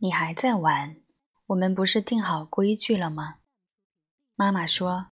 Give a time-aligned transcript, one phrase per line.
[0.00, 0.96] 你还在玩？
[1.46, 3.38] 我们不是定好规矩了吗？
[4.36, 5.08] 妈妈说：“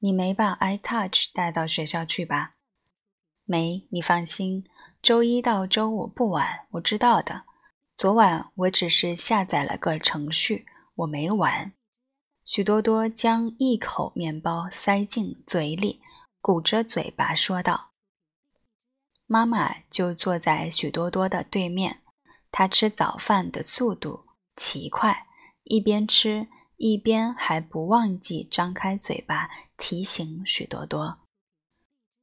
[0.00, 2.56] 你没把 iTouch 带到学校去吧？”
[3.46, 4.64] 没，你放心，
[5.00, 7.44] 周一到周五不玩，我知道的。
[7.96, 10.66] 昨晚我只是下载了个程序，
[10.96, 11.72] 我没玩。
[12.44, 16.00] 许多多将一口面包塞进嘴里，
[16.40, 17.92] 鼓着嘴巴说道
[19.26, 22.00] ：“妈妈就坐在许多多的对面，
[22.56, 25.26] 他吃早饭的速度奇快，
[25.64, 31.18] 一边吃一边还不忘记张开嘴巴提醒许多多。”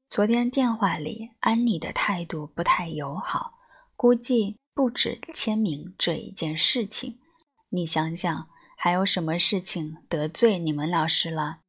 [0.09, 3.55] 昨天电话里，安妮的态度不太友好，
[3.98, 7.20] 估计不止签名这一件事情。
[7.67, 11.59] 你想想，还有什么事情得罪你们老师了？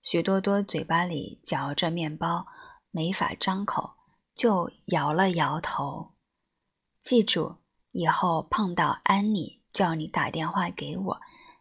[0.00, 2.46] 许多多嘴巴里嚼着面包，
[2.90, 3.90] 没法张口，
[4.34, 6.14] 就摇了摇头。
[7.08, 7.56] 记住，
[7.92, 11.20] 以后碰到安妮叫你打电话给我，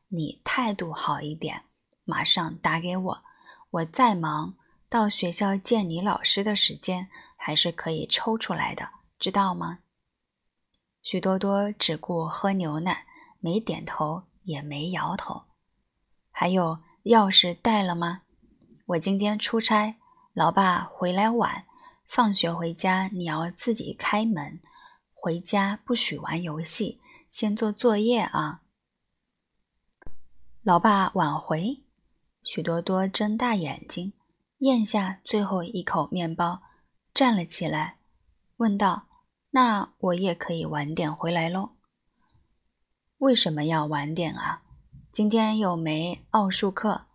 [0.09, 1.63] 你态度好一点，
[2.03, 3.23] 马上打给我。
[3.69, 4.55] 我再忙。
[4.89, 9.79] 到学校见你老师的时间还是可以抽出来的，知道吗？
[11.01, 13.05] 许多多只顾喝牛奶，
[13.39, 15.43] 没点头也没摇头。
[16.29, 18.23] 还有钥匙带了吗？
[18.87, 19.95] 我今天出差，
[20.33, 21.63] 老爸回来晚，
[22.05, 24.59] 放学回家你要自己开门，
[25.19, 28.61] 回家不许玩游戏，先做作业啊。
[30.61, 31.81] 老爸晚回，
[32.43, 34.13] 许多多睁大眼睛。
[34.59, 36.61] 咽下最后一口面包，
[37.13, 37.97] 站了起来，
[38.57, 39.07] 问道
[39.51, 41.71] ：“那我也可以晚点回来喽？
[43.17, 44.63] 为什么要晚点啊？
[45.11, 47.05] 今天又没奥数课。”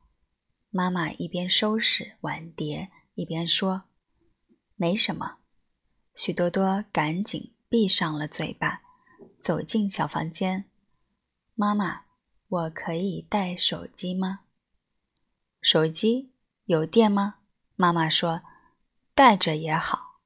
[0.71, 3.85] 妈妈一边收拾碗碟，一边说
[4.77, 5.37] ：“没什么。”
[6.15, 8.83] 许多多赶紧闭上了嘴巴，
[9.41, 10.67] 走进小房间。
[11.55, 12.03] 妈妈，
[12.47, 14.41] 我可以带手机吗？
[15.63, 16.35] 手机？
[16.67, 17.37] 有电吗？
[17.75, 18.43] 妈妈说
[19.17, 20.19] ：“带着也好。”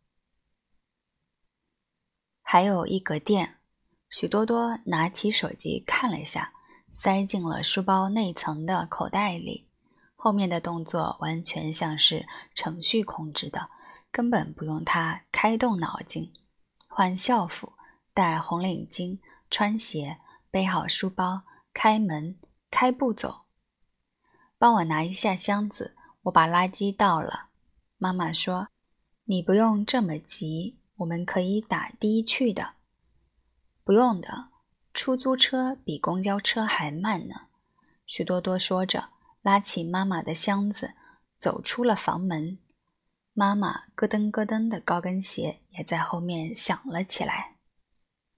[2.42, 3.60] 还有一格电。
[4.10, 6.52] 许多多拿起手机看了一下，
[6.92, 9.68] 塞进了书包内层的口袋里。
[10.16, 12.26] 后面的动作完全像是
[12.56, 13.70] 程序控制的，
[14.10, 16.32] 根本不用他开动脑筋。
[16.98, 17.74] 换校服，
[18.14, 19.18] 戴红领巾，
[19.50, 20.18] 穿鞋，
[20.50, 21.42] 背好书包，
[21.74, 22.38] 开门，
[22.70, 23.42] 开步走。
[24.56, 27.48] 帮我拿一下箱子，我把垃圾倒了。
[27.98, 28.68] 妈妈说
[29.28, 32.76] ：“你不用这么急，我们可以打的去的。”
[33.84, 34.48] 不用的，
[34.94, 37.34] 出租车比公交车还慢呢。
[38.06, 39.10] 许多多说着，
[39.42, 40.94] 拉起妈妈的箱子，
[41.36, 42.58] 走出了房门。
[43.38, 47.55] 妈妈咯噔咯噔的高跟鞋也在后面响了起来。